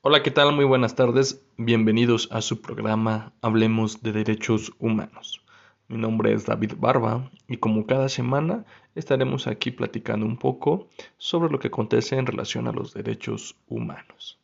[0.00, 0.54] Hola, ¿qué tal?
[0.54, 1.44] Muy buenas tardes.
[1.56, 5.44] Bienvenidos a su programa Hablemos de Derechos Humanos.
[5.88, 8.64] Mi nombre es David Barba y como cada semana
[8.94, 14.38] estaremos aquí platicando un poco sobre lo que acontece en relación a los derechos humanos.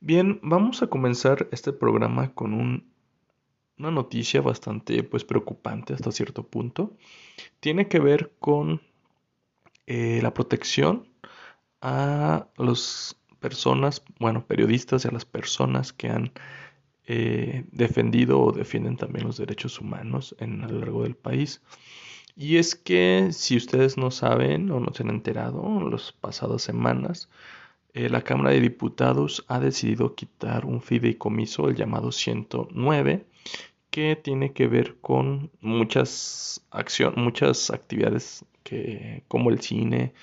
[0.00, 2.54] Bien, vamos a comenzar este programa con
[3.76, 6.96] una noticia bastante pues preocupante hasta cierto punto.
[7.60, 8.80] Tiene que ver con
[9.86, 11.06] eh, la protección
[11.82, 16.32] a los personas, bueno, periodistas y a las personas que han
[17.06, 21.60] eh, defendido o defienden también los derechos humanos en, a lo largo del país.
[22.34, 26.62] Y es que si ustedes no saben o no se han enterado en las pasadas
[26.62, 27.28] semanas,
[27.92, 33.26] eh, la Cámara de Diputados ha decidido quitar un fideicomiso, el llamado 109,
[33.90, 40.14] que tiene que ver con muchas acciones, muchas actividades que, como el cine,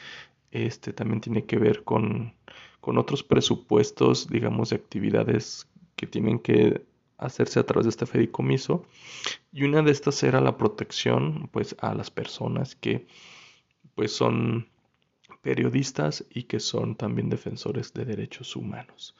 [0.49, 2.33] este también tiene que ver con
[2.81, 6.85] con otros presupuestos, digamos, de actividades que tienen que
[7.17, 8.85] hacerse a través de este fedicomiso.
[9.53, 13.07] Y una de estas era la protección, pues, a las personas que,
[13.95, 14.67] pues, son
[15.41, 19.15] periodistas y que son también defensores de derechos humanos.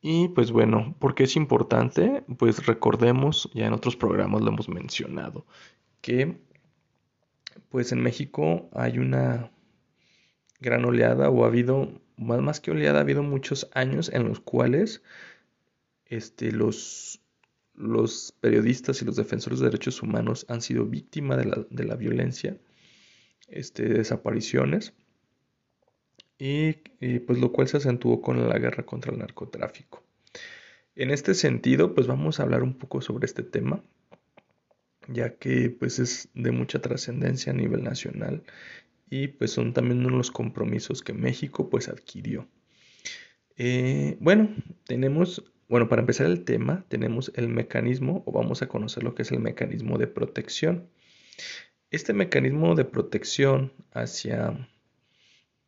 [0.00, 2.22] Y pues bueno, ¿por qué es importante?
[2.38, 5.44] Pues recordemos, ya en otros programas lo hemos mencionado,
[6.00, 6.38] que
[7.70, 9.50] pues en México hay una
[10.60, 14.40] gran oleada o ha habido más, más que oleada, ha habido muchos años en los
[14.40, 15.02] cuales
[16.06, 17.20] este, los,
[17.74, 21.96] los periodistas y los defensores de derechos humanos han sido víctimas de la, de la
[21.96, 22.58] violencia,
[23.48, 24.94] este, desapariciones,
[26.38, 26.72] y,
[27.26, 30.04] pues lo cual se acentuó con la guerra contra el narcotráfico.
[30.94, 33.82] En este sentido, pues vamos a hablar un poco sobre este tema,
[35.08, 38.42] ya que pues es de mucha trascendencia a nivel nacional
[39.10, 42.48] y pues son también uno de los compromisos que México pues adquirió.
[43.56, 44.54] Eh, bueno,
[44.86, 49.22] tenemos, bueno, para empezar el tema, tenemos el mecanismo, o vamos a conocer lo que
[49.22, 50.88] es el mecanismo de protección.
[51.90, 54.68] Este mecanismo de protección hacia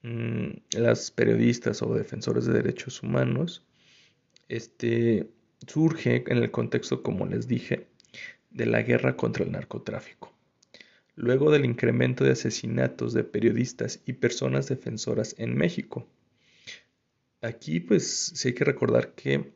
[0.02, 3.66] mm, las periodistas o defensores de derechos humanos,
[4.48, 5.30] este,
[5.66, 7.88] surge en el contexto, como les dije,
[8.50, 10.29] de la guerra contra el narcotráfico
[11.16, 16.06] luego del incremento de asesinatos de periodistas y personas defensoras en México.
[17.43, 19.53] Aquí pues sí hay que recordar que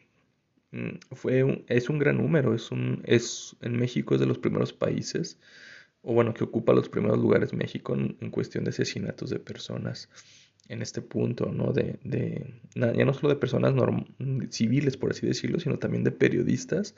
[0.72, 4.72] mm, fue es un gran número, es un, es, en México es de los primeros
[4.72, 5.38] países,
[6.02, 10.10] o bueno, que ocupa los primeros lugares México en, cuestión de asesinatos de personas
[10.68, 11.72] en este punto, ¿no?
[11.72, 13.74] De, de ya no solo de personas
[14.50, 16.94] civiles, por así decirlo, sino también de periodistas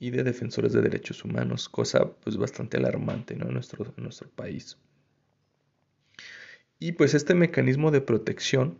[0.00, 4.78] y de defensores de derechos humanos, cosa pues bastante alarmante en, nuestro, en nuestro país.
[6.78, 8.78] Y pues este mecanismo de protección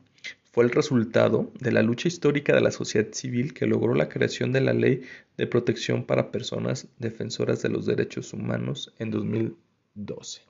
[0.53, 4.50] fue el resultado de la lucha histórica de la sociedad civil que logró la creación
[4.50, 5.03] de la Ley
[5.36, 10.41] de Protección para Personas Defensoras de los Derechos Humanos en 2012.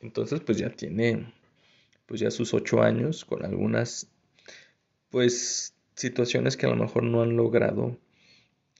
[0.00, 1.32] Entonces, pues ya tiene,
[2.06, 4.08] pues ya sus ocho años con algunas,
[5.10, 7.96] pues, situaciones que a lo mejor no han logrado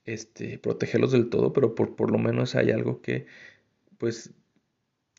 [0.05, 3.27] este, protegerlos del todo, pero por, por lo menos hay algo que
[3.99, 4.31] pues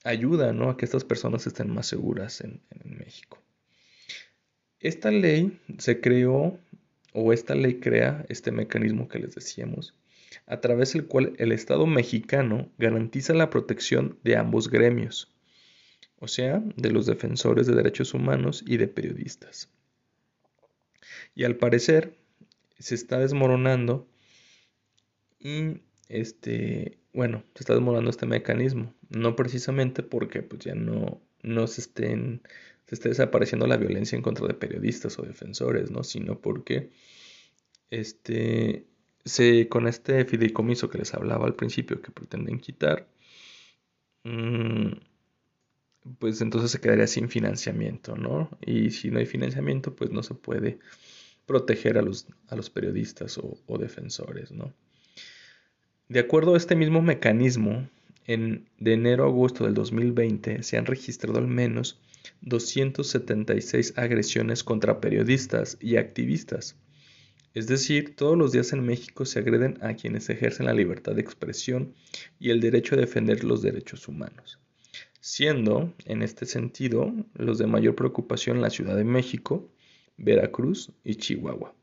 [0.04, 0.70] ayuda ¿no?
[0.70, 3.42] a que estas personas estén más seguras en, en México.
[4.80, 6.60] Esta ley se creó,
[7.14, 9.96] o esta ley crea este mecanismo que les decíamos,
[10.46, 15.32] a través del cual el Estado mexicano garantiza la protección de ambos gremios,
[16.20, 19.70] o sea, de los defensores de derechos humanos y de periodistas.
[21.36, 22.18] Y al parecer
[22.80, 24.08] se está desmoronando
[25.44, 28.94] y este, bueno, se está desmoronando este mecanismo.
[29.10, 32.42] No precisamente porque pues ya no, no se estén,
[32.88, 36.04] se esté desapareciendo la violencia en contra de periodistas o defensores, ¿no?
[36.04, 36.92] Sino porque
[37.92, 38.88] este,
[39.26, 43.08] se, con este fideicomiso que les hablaba al principio que pretenden quitar,
[44.24, 44.92] mm,
[46.20, 48.50] pues entonces se quedaría sin financiamiento, ¿no?
[48.66, 50.80] Y si no hay financiamiento, pues no se puede
[51.46, 54.74] proteger a los, a los periodistas o, o defensores, ¿no?
[56.10, 57.88] De acuerdo a este mismo mecanismo,
[58.26, 62.00] en, de enero a agosto del 2020 se han registrado al menos
[62.42, 66.78] 276 agresiones contra periodistas y activistas.
[67.54, 71.22] Es decir, todos los días en México se agreden a quienes ejercen la libertad de
[71.22, 71.94] expresión
[72.40, 74.60] y el derecho a defender los derechos humanos,
[75.20, 79.70] siendo, en este sentido, los de mayor preocupación la Ciudad de México,
[80.18, 81.76] Veracruz y Chihuahua.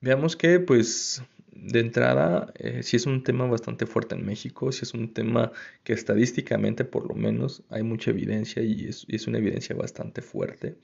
[0.00, 1.22] Veamos que, pues,
[1.52, 5.52] de entrada, eh, si es un tema bastante fuerte en México, si es un tema
[5.84, 10.76] que estadísticamente por lo menos hay mucha evidencia y es, una evidencia bastante fuerte.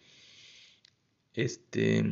[1.34, 2.04] Este,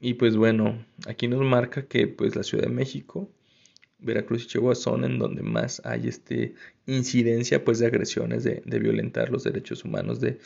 [0.00, 3.30] Y pues bueno, aquí nos marca que pues la Ciudad de México,
[4.00, 6.54] Veracruz y Chihuahua son en donde más hay este
[6.86, 10.40] incidencia pues de agresiones, de, de violentar los derechos humanos de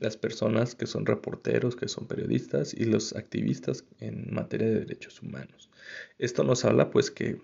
[0.00, 5.22] las personas que son reporteros, que son periodistas y los activistas en materia de derechos
[5.22, 5.70] humanos.
[6.18, 7.40] Esto nos habla pues que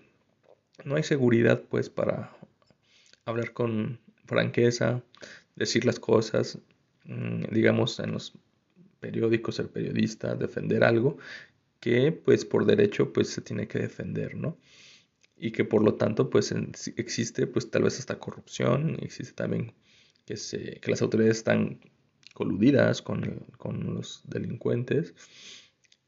[0.83, 2.35] no hay seguridad pues para
[3.25, 5.03] hablar con franqueza,
[5.55, 6.59] decir las cosas,
[7.05, 8.33] mm, digamos en los
[8.99, 11.17] periódicos, ser periodista, defender algo
[11.79, 14.57] que pues por derecho pues se tiene que defender, ¿no?
[15.37, 16.53] Y que por lo tanto pues
[16.97, 19.73] existe pues tal vez hasta corrupción, existe también
[20.25, 21.79] que, se, que las autoridades están
[22.33, 25.13] coludidas con, con los delincuentes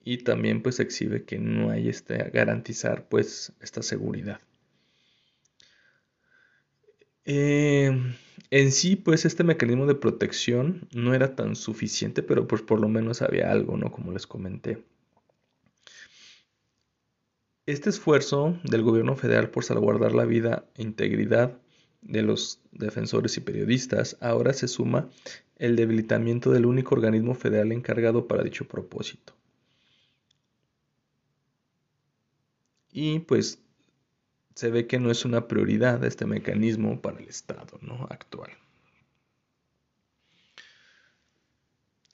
[0.03, 4.39] y también pues exhibe que no hay este garantizar pues esta seguridad.
[7.25, 7.91] Eh,
[8.49, 12.89] en sí pues este mecanismo de protección no era tan suficiente pero pues por lo
[12.89, 13.91] menos había algo, ¿no?
[13.91, 14.83] Como les comenté.
[17.67, 21.59] Este esfuerzo del gobierno federal por salvaguardar la vida e integridad
[22.01, 25.09] de los defensores y periodistas, ahora se suma
[25.57, 29.33] el debilitamiento del único organismo federal encargado para dicho propósito.
[32.91, 33.59] Y pues
[34.55, 38.07] se ve que no es una prioridad este mecanismo para el Estado ¿no?
[38.09, 38.51] actual.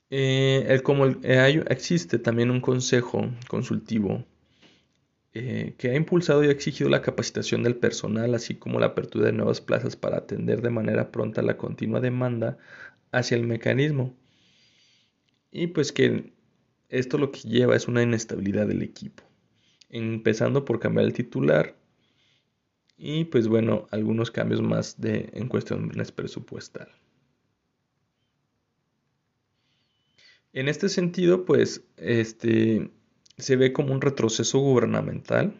[0.09, 4.23] Eh, el, como eh, existe también un consejo consultivo
[5.33, 9.27] eh, que ha impulsado y ha exigido la capacitación del personal, así como la apertura
[9.27, 12.57] de nuevas plazas para atender de manera pronta la continua demanda
[13.12, 14.15] hacia el mecanismo.
[15.51, 16.33] Y pues que
[16.89, 19.24] esto lo que lleva es una inestabilidad del equipo,
[19.89, 21.75] empezando por cambiar el titular
[22.97, 26.89] y pues bueno, algunos cambios más de, en cuestiones presupuestal.
[30.53, 32.89] En este sentido, pues este,
[33.37, 35.53] se ve como un retroceso gubernamental.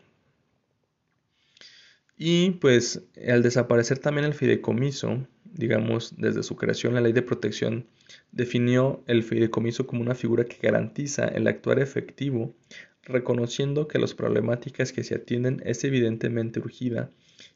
[2.18, 7.86] Y pues al desaparecer también el fideicomiso, digamos, desde su creación la ley de protección
[8.32, 12.56] definió el fideicomiso como una figura que garantiza el actuar efectivo,
[13.04, 17.12] reconociendo que las problemáticas que se atienden es evidentemente urgida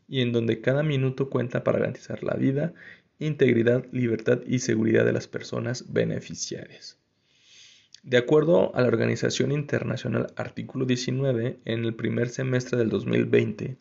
[0.07, 2.73] y en donde cada minuto cuenta para garantizar la vida,
[3.17, 7.00] integridad, libertad y seguridad de las personas beneficiarias.
[8.03, 13.77] De acuerdo a la Organización Internacional Artículo 19, en el primer semestre del 2020,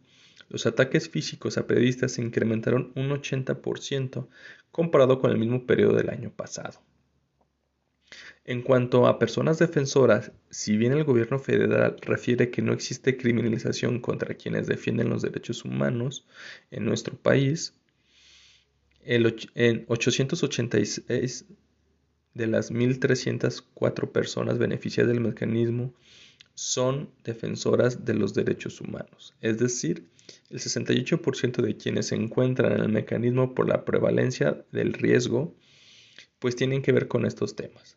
[0.50, 4.28] los ataques físicos a periodistas se incrementaron un 80%
[4.70, 6.82] comparado con el mismo periodo del año pasado.
[8.44, 14.00] En cuanto a personas defensoras, si bien el gobierno federal refiere que no existe criminalización
[14.00, 16.26] contra quienes defienden los derechos humanos
[16.70, 17.74] en nuestro país,
[19.02, 19.24] en
[19.88, 21.46] 886
[22.34, 25.94] de las 1.304 personas beneficiadas del mecanismo
[26.54, 30.06] son defensoras de los derechos humanos, es decir,
[30.50, 35.54] el 68% de quienes se encuentran en el mecanismo por la prevalencia del riesgo,
[36.38, 37.96] pues tienen que ver con estos temas.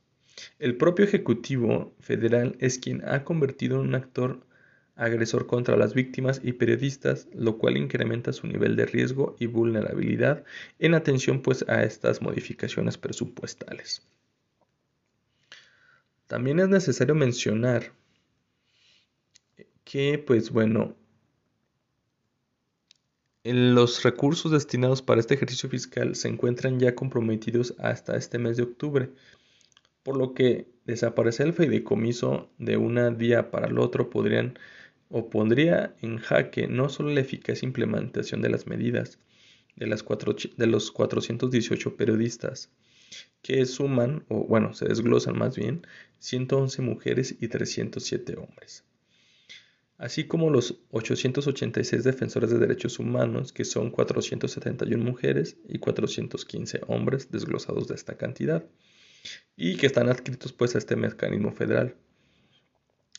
[0.60, 4.46] El propio Ejecutivo Federal es quien ha convertido en un actor
[4.96, 10.44] agresor contra las víctimas y periodistas, lo cual incrementa su nivel de riesgo y vulnerabilidad
[10.80, 14.08] en atención pues a estas modificaciones presupuestales.
[16.28, 17.94] También es necesario mencionar
[19.84, 20.96] que, pues bueno,
[23.44, 28.64] los recursos destinados para este ejercicio fiscal se encuentran ya comprometidos hasta este mes de
[28.64, 29.10] octubre,
[30.02, 34.58] por lo que desaparecer el fideicomiso de un día para el otro podrían
[35.10, 39.20] o pondría en jaque no solo la eficaz implementación de las medidas
[39.76, 40.04] de, las
[40.58, 42.72] de los 418 periodistas,
[43.44, 45.86] que suman, o bueno, se desglosan más bien,
[46.20, 48.86] 111 mujeres y 307 hombres.
[49.98, 57.30] Así como los 886 defensores de derechos humanos, que son 471 mujeres y 415 hombres
[57.32, 58.66] desglosados de esta cantidad,
[59.56, 61.96] y que están adscritos pues a este mecanismo federal.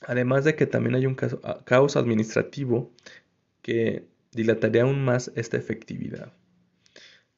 [0.06, 2.92] Además de que también hay un caos administrativo
[3.62, 6.32] que dilataría aún más esta efectividad.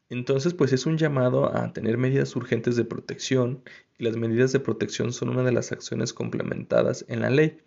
[0.08, 3.62] Entonces, pues es un llamado a tener medidas urgentes de protección
[3.98, 7.58] y las medidas de protección son una de las acciones complementadas en la ley.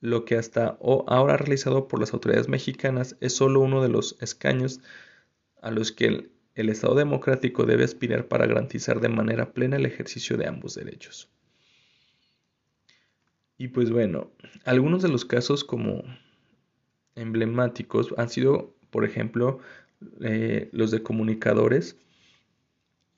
[0.00, 4.80] Lo que hasta ahora realizado por las autoridades mexicanas es solo uno de los escaños
[5.62, 10.36] a los que el Estado democrático debe aspirar para garantizar de manera plena el ejercicio
[10.36, 11.30] de ambos derechos.
[13.56, 14.30] Y pues bueno,
[14.64, 16.02] algunos de los casos como
[17.14, 19.60] emblemáticos han sido, por ejemplo,
[20.22, 21.96] eh, los de comunicadores,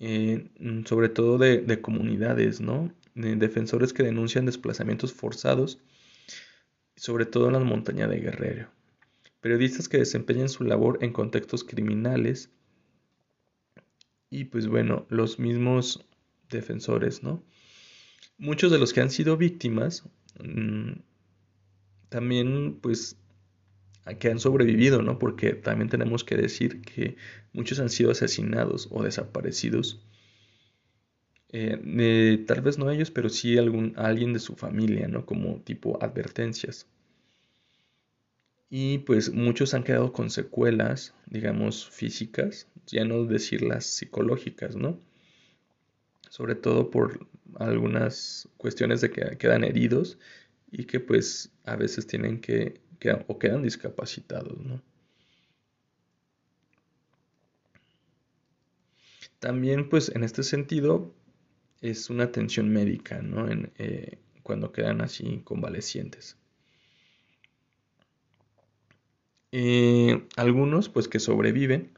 [0.01, 0.51] eh,
[0.85, 2.93] sobre todo de, comunidades, ¿no?
[3.15, 5.79] defensores que denuncian desplazamientos forzados,
[6.97, 8.69] sobre todo en la montaña de Guerrero.
[9.41, 12.51] Periodistas que desempeñan su labor en contextos criminales.
[14.31, 16.05] Y pues bueno, los mismos
[16.49, 17.45] defensores, ¿no?
[18.39, 20.05] Muchos de los que han sido víctimas
[20.43, 20.93] mm,
[22.09, 23.17] también pues
[24.19, 25.19] que han sobrevivido, ¿no?
[25.19, 27.17] Porque también tenemos que decir que
[27.53, 30.01] muchos han sido asesinados o desaparecidos.
[31.51, 35.27] Eh, tal vez no ellos, pero sí algún, alguien de su familia, ¿no?
[35.27, 36.87] Como tipo advertencias.
[38.71, 44.99] Y pues muchos han quedado con secuelas, digamos, físicas, ya no decir las psicológicas, ¿no?
[46.31, 50.19] Sobre todo por algunas cuestiones de que quedan heridos
[50.71, 52.81] y que pues a veces tienen que
[53.29, 54.83] o quedan discapacitados, ¿no?
[59.39, 61.13] También, pues, en este sentido,
[61.81, 63.49] es una atención médica, ¿no?
[63.79, 66.37] Eh, cuando quedan así convalecientes.
[69.51, 71.91] Eh, algunos, pues, que sobreviven,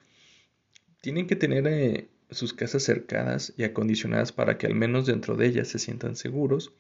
[1.03, 5.47] tienen que tener eh, sus casas cercadas y acondicionadas para que al menos dentro de
[5.47, 6.73] ellas se sientan seguros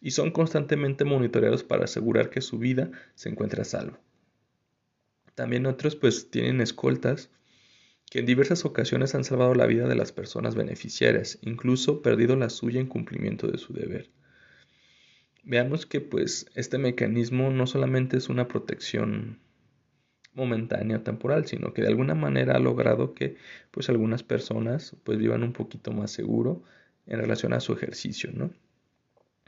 [0.00, 3.98] y son constantemente monitoreados para asegurar que su vida se encuentra a salvo.
[5.34, 7.30] También otros pues tienen escoltas
[8.10, 12.50] que en diversas ocasiones han salvado la vida de las personas beneficiarias, incluso perdido la
[12.50, 14.10] suya en cumplimiento de su deber.
[15.42, 19.40] Veamos que pues este mecanismo no solamente es una protección
[20.32, 23.36] momentánea o temporal, sino que de alguna manera ha logrado que
[23.70, 26.62] pues algunas personas pues vivan un poquito más seguro
[27.06, 28.50] en relación a su ejercicio, ¿no?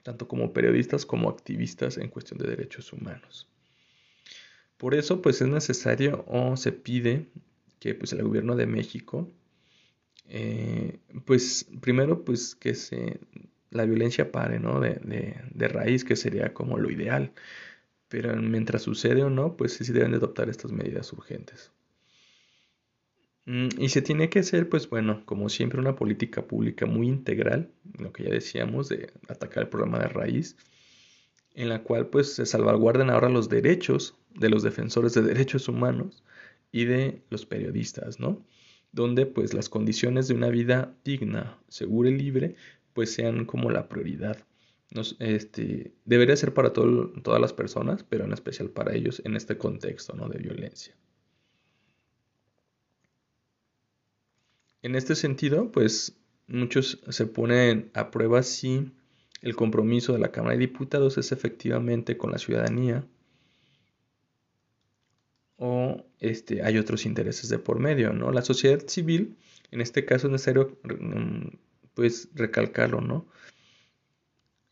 [0.07, 3.49] Tanto como periodistas como activistas en cuestión de derechos humanos.
[4.77, 7.27] Por eso, pues es necesario o se pide
[7.81, 9.29] que pues, el gobierno de México,
[10.29, 13.19] eh, pues primero, pues que se,
[13.73, 14.79] la violencia pare, ¿no?
[14.79, 15.01] De,
[15.53, 17.33] de, raíz, que sería como lo ideal.
[18.09, 21.73] Pero mientras sucede o no, pues sí deben de adoptar estas medidas urgentes.
[23.47, 27.71] Mm, y se tiene que hacer, pues bueno, como siempre, una política pública muy integral,
[27.99, 30.57] lo que ya decíamos, de atacar el problema de raíz,
[31.55, 36.23] en la cual pues se salvaguarden ahora los derechos de los defensores de derechos humanos
[36.73, 38.45] y de los periodistas, ¿no?
[38.93, 42.57] Donde pues las condiciones de una vida digna, segura y libre
[42.95, 44.38] pues sean como la prioridad.
[45.21, 50.15] este, debería ser para todas las personas, pero en especial para ellos en este contexto
[50.15, 50.29] ¿no?
[50.29, 50.97] de violencia.
[54.87, 56.16] En este sentido, pues
[56.47, 58.93] muchos se ponen a prueba si
[59.43, 63.05] el compromiso de la Cámara de Diputados es efectivamente con la ciudadanía
[65.57, 68.31] o este, hay otros intereses de por medio, ¿no?
[68.31, 69.37] La sociedad civil,
[69.73, 71.49] en este caso es necesario mm,
[71.95, 73.26] pues recalcarlo, ¿no?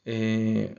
[0.04, 0.76] Eh,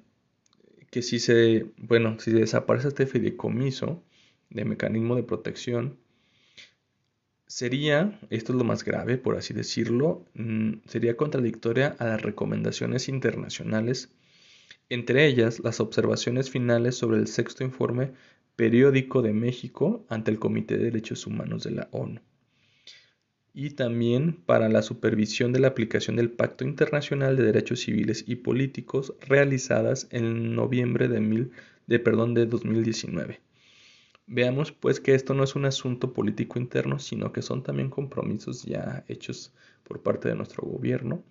[0.90, 4.02] que si se, bueno, si desaparece este fideicomiso
[4.50, 6.00] de mecanismo de protección,
[7.56, 13.08] sería, esto es lo más grave, por así decirlo, mm, sería contradictoria a las recomendaciones
[13.08, 14.10] internacionales,
[14.90, 18.12] entre ellas las observaciones finales sobre el sexto informe
[18.58, 22.20] periódico de México ante el Comité de Derechos Humanos de la ONU
[23.54, 28.36] y también para la supervisión de la aplicación del Pacto Internacional de Derechos Civiles y
[28.36, 31.52] Políticos realizadas en noviembre de, mil,
[31.88, 33.45] de, perdón, de 2019.
[34.28, 38.64] Veamos pues que esto no es un asunto político interno, sino que son también compromisos
[38.64, 39.54] ya hechos
[39.84, 41.24] por parte de nuestro gobierno,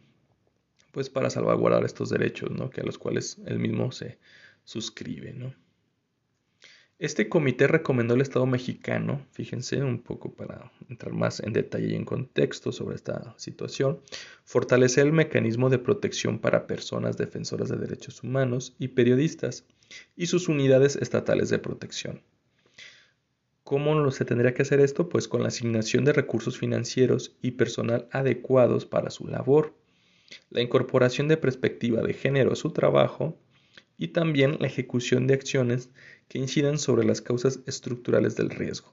[0.92, 2.70] pues para salvaguardar estos derechos, ¿no?
[2.70, 4.18] Que a los cuales él mismo se
[4.62, 5.52] suscribe, ¿no?
[7.00, 11.96] Este comité recomendó al Estado mexicano, fíjense un poco para entrar más en detalle y
[11.96, 14.00] en contexto sobre esta situación,
[14.44, 19.66] fortalecer el mecanismo de protección para personas defensoras de derechos humanos y periodistas
[20.16, 22.22] y sus unidades estatales de protección
[23.64, 25.08] ¿Cómo se tendría que hacer esto?
[25.08, 29.74] Pues con la asignación de recursos financieros y personal adecuados para su labor,
[30.50, 33.38] la incorporación de perspectiva de género a su trabajo
[33.96, 35.88] y también la ejecución de acciones
[36.28, 38.92] que incidan sobre las causas estructurales del riesgo,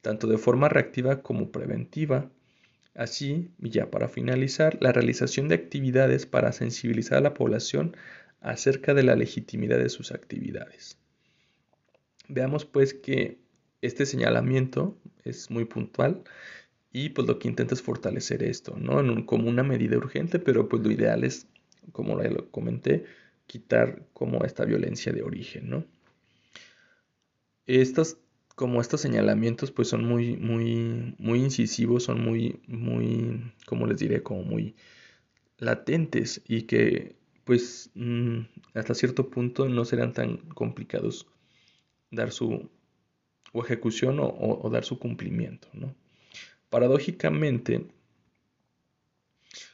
[0.00, 2.28] tanto de forma reactiva como preventiva.
[2.96, 7.96] Así, ya para finalizar, la realización de actividades para sensibilizar a la población
[8.40, 10.98] acerca de la legitimidad de sus actividades.
[12.26, 13.38] Veamos pues que
[13.80, 16.24] este señalamiento es muy puntual
[16.92, 19.26] y pues lo que intenta es fortalecer esto, ¿no?
[19.26, 21.46] como una medida urgente, pero pues lo ideal es,
[21.92, 23.04] como lo comenté,
[23.46, 25.84] quitar como esta violencia de origen, ¿no?
[27.66, 28.18] Estos,
[28.54, 34.22] como estos señalamientos pues son muy, muy, muy incisivos, son muy, muy, como les diré,
[34.22, 34.74] como muy
[35.58, 38.40] latentes y que pues mm,
[38.74, 41.26] hasta cierto punto no serán tan complicados
[42.10, 42.70] dar su
[43.52, 45.68] o ejecución o, dar su cumplimiento.
[45.72, 45.94] ¿no?
[46.70, 47.86] Paradójicamente,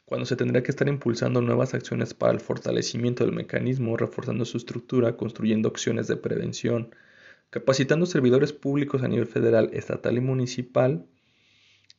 [0.05, 4.57] cuando se tendrá que estar impulsando nuevas acciones para el fortalecimiento del mecanismo, reforzando su
[4.57, 6.95] estructura, construyendo acciones de prevención,
[7.49, 11.05] capacitando servidores públicos a nivel federal, estatal y municipal,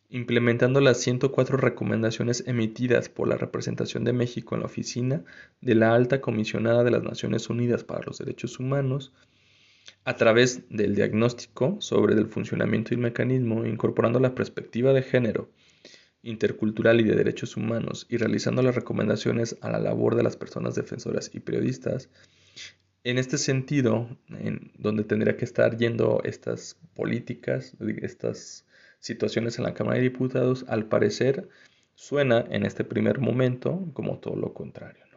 [0.09, 5.25] implementando las 104 recomendaciones emitidas por la representación de México en la oficina
[5.61, 9.13] de la Alta Comisionada de las Naciones Unidas para los Derechos Humanos,
[10.05, 15.51] a través del diagnóstico sobre el funcionamiento y el mecanismo, incorporando la perspectiva de género,
[16.23, 20.75] intercultural y de derechos humanos, y realizando las recomendaciones a la labor de las personas
[20.75, 22.09] defensoras y periodistas,
[23.05, 28.67] en este sentido, en donde tendría que estar yendo estas políticas, estas
[28.99, 31.49] situaciones en la Cámara de Diputados, al parecer
[31.95, 35.16] suena en este primer momento como todo lo contrario.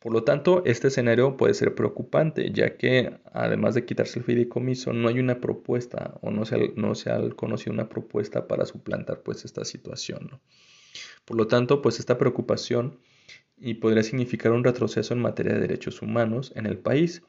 [0.00, 4.92] Por lo tanto, este escenario puede ser preocupante, ya que además de quitarse el fideicomiso,
[4.92, 9.22] no hay una propuesta o no se no se ha conocido una propuesta para suplantar
[9.22, 10.40] pues esta situación.
[11.24, 12.98] Por lo tanto, pues esta preocupación
[13.56, 17.22] y podría significar un retroceso en materia de derechos humanos en el país,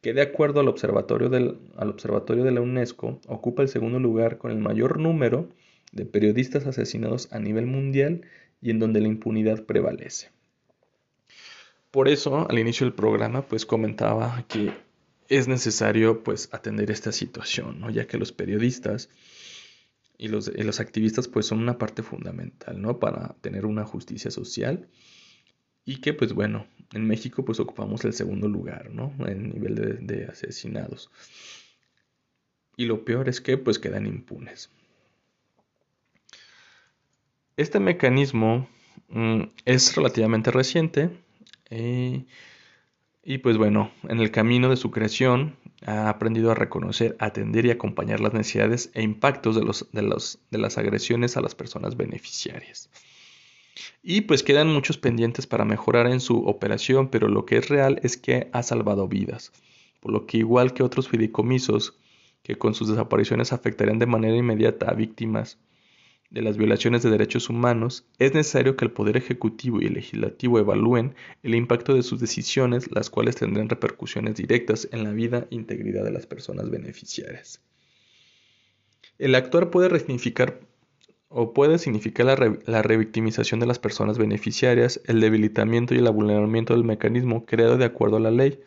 [0.00, 4.38] que de acuerdo al observatorio, del, al observatorio de la UNESCO ocupa el segundo lugar
[4.38, 5.48] con el mayor número
[5.92, 8.22] de periodistas asesinados a nivel mundial
[8.60, 10.30] y en donde la impunidad prevalece.
[11.92, 14.72] Por eso, al inicio del programa, pues comentaba que
[15.28, 17.90] es necesario pues atender esta situación, ¿no?
[17.90, 19.10] ya que los periodistas
[20.16, 20.48] y los,
[20.80, 22.98] activistas pues son una parte fundamental, ¿no?
[22.98, 24.88] Para tener una justicia social
[25.84, 29.12] y que pues bueno, en México pues ocupamos el segundo lugar, ¿no?
[29.26, 31.10] En nivel de, de asesinados.
[32.76, 34.70] Y lo peor es que pues quedan impunes.
[37.58, 38.66] Este mecanismo
[39.08, 41.10] mm, es relativamente reciente,
[41.72, 42.26] eh,
[43.24, 47.70] y pues bueno, en el camino de su creación ha aprendido a reconocer, atender y
[47.70, 49.62] acompañar las necesidades e impactos de,
[50.50, 52.90] de las agresiones a las personas beneficiarias.
[54.02, 58.00] Y pues quedan muchos pendientes para mejorar en su operación, pero lo que es real
[58.02, 59.52] es que ha salvado vidas,
[60.00, 61.96] por lo que igual que otros fideicomisos
[62.42, 65.58] que con sus desapariciones afectarían de manera inmediata a víctimas
[66.32, 70.58] de las violaciones de derechos humanos, es necesario que el Poder Ejecutivo y el Legislativo
[70.58, 75.54] evalúen el impacto de sus decisiones, las cuales tendrán repercusiones directas en la vida e
[75.54, 77.60] integridad de las personas beneficiarias.
[79.18, 80.60] El actuar puede resignificar
[81.28, 86.74] o puede significar la, la, revictimización de las personas beneficiarias, el debilitamiento y el vulneramiento
[86.74, 88.58] del mecanismo creado de acuerdo a la ley,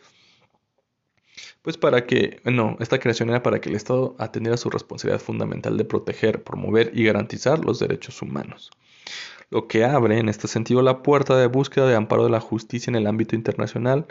[1.66, 5.76] pues para que, no, esta creación era para que el Estado atendiera su responsabilidad fundamental
[5.76, 8.70] de proteger, promover y garantizar los derechos humanos.
[9.50, 12.92] Lo que abre en este sentido la puerta de búsqueda de amparo de la justicia
[12.92, 14.06] en el ámbito internacional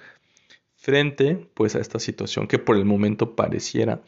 [0.75, 4.01] frente pues a esta situación que por el momento pareciera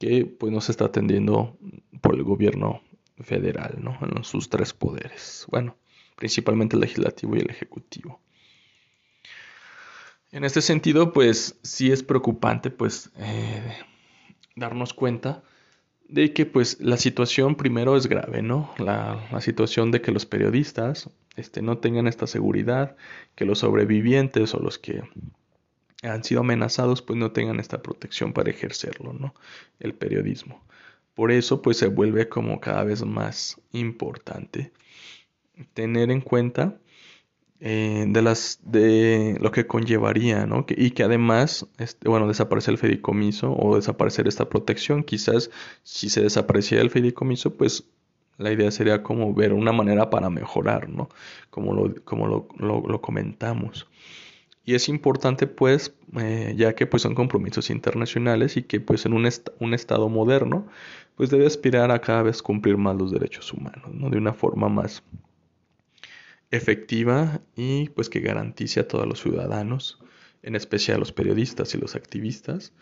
[0.00, 1.56] que pues no se está atendiendo
[2.00, 2.82] por el gobierno
[3.20, 3.96] federal, ¿no?
[4.02, 5.46] En sus tres poderes.
[5.52, 5.76] Bueno,
[6.16, 8.20] principalmente el legislativo y el ejecutivo.
[10.30, 13.78] En este sentido, pues sí es preocupante, pues, eh,
[14.56, 15.42] darnos cuenta
[16.08, 18.72] de que, pues, la situación primero es grave, ¿no?
[18.78, 22.96] La, situación de que los periodistas este, no tengan esta seguridad,
[23.36, 25.02] que los sobrevivientes o los que
[26.02, 29.34] han sido amenazados, pues, no tengan esta protección para ejercerlo, ¿no?
[29.80, 30.62] El periodismo.
[31.14, 34.72] Por eso, pues, se vuelve como cada vez más importante
[35.74, 36.78] tener en cuenta
[37.60, 40.64] eh, de las de lo que conllevaría, ¿no?
[40.68, 45.50] y que además, este, bueno, desaparece el fideicomiso o desaparecer esta protección, quizás
[45.82, 47.84] si se desapareciera el fideicomiso, pues
[48.38, 51.08] la idea sería como ver una manera para mejorar, ¿no?
[51.50, 53.88] Como lo, como lo, lo, comentamos.
[54.64, 59.14] Y es importante, pues, eh, ya que pues son compromisos internacionales y que pues en
[59.14, 60.66] un, un estado moderno,
[61.16, 64.10] pues debe aspirar a cada vez cumplir más los derechos humanos, ¿no?
[64.10, 65.02] De una forma más
[66.50, 69.98] efectiva y pues que garantice a todos los ciudadanos,
[70.42, 72.72] en especial a los periodistas y los activistas,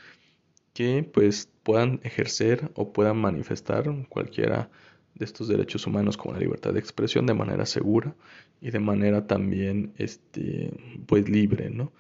[0.73, 4.71] que pues puedan ejercer o puedan manifestar cualquiera
[5.15, 8.15] de estos derechos humanos como la libertad de expresión de manera segura
[8.61, 10.71] y de manera también este
[11.07, 11.93] pues libre, ¿no?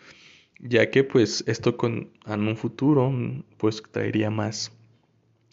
[0.60, 3.12] Ya que pues esto con en un futuro
[3.56, 4.72] pues traería más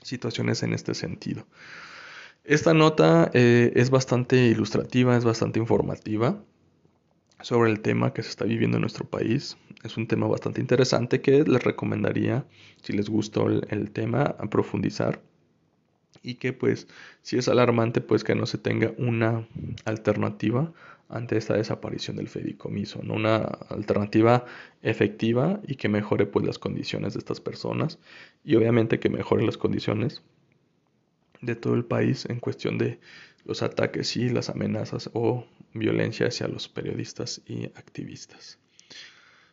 [0.02, 1.47] situaciones en este sentido.
[2.43, 6.43] Esta nota eh, es bastante ilustrativa, es bastante informativa
[7.41, 9.58] sobre el tema que se está viviendo en nuestro país.
[9.84, 12.45] Es un tema bastante interesante que les recomendaría,
[12.82, 15.21] si les gustó el, tema, a profundizar.
[16.21, 16.88] y que pues
[17.21, 19.47] si es alarmante pues que no se tenga una
[19.86, 20.73] alternativa
[21.10, 23.13] ante esta desaparición del fedicomiso, ¿no?
[23.15, 23.38] una
[23.69, 24.45] alternativa
[24.82, 27.99] efectiva y que mejore pues las condiciones de estas personas
[28.43, 30.23] y obviamente que mejore las condiciones
[31.43, 32.99] de todo el país en cuestión de
[33.45, 38.60] los ataques y las amenazas o violencia hacia los periodistas y activistas.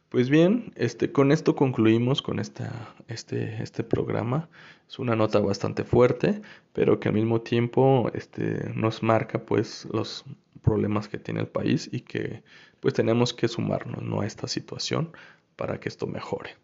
[0.09, 4.49] Pues bien, este, con esto concluimos con esta, este, este programa.
[4.89, 10.25] Es una nota bastante fuerte, pero que al mismo tiempo este, nos marca pues los
[10.63, 12.43] problemas que tiene el país y que
[12.81, 14.23] pues tenemos que sumarnos ¿no?
[14.23, 15.13] a esta situación
[15.55, 16.57] para que esto mejore.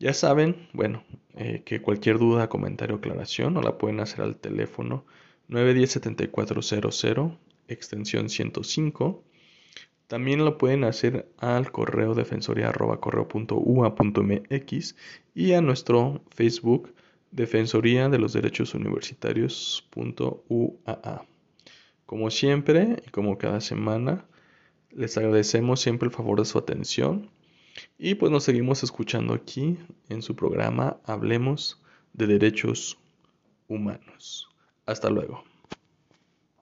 [0.00, 1.02] Ya saben, bueno,
[1.34, 5.04] eh, que cualquier duda, comentario o aclaración nos la pueden hacer al teléfono
[5.48, 9.24] 910-7400, extensión 105.
[10.06, 14.96] También lo pueden hacer al correo defensoría.correo.ua.mx
[15.34, 16.94] y a nuestro Facebook
[17.30, 21.26] Defensoría de los Derechos Universitarios.uaa.
[22.06, 24.24] Como siempre y como cada semana,
[24.92, 27.28] les agradecemos siempre el favor de su atención
[27.98, 29.78] y pues nos seguimos escuchando aquí
[30.08, 31.80] en su programa Hablemos
[32.12, 32.98] de Derechos
[33.68, 34.48] Humanos.
[34.86, 35.44] Hasta luego.